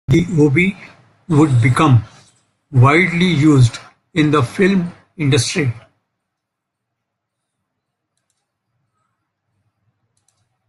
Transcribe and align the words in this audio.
The 0.07 0.25
Obie 0.39 0.75
would 1.27 1.61
become 1.61 2.03
widely 2.71 3.27
used 3.27 3.77
in 4.15 4.31
the 4.31 4.41
film 4.41 4.91
industry. 5.15 5.71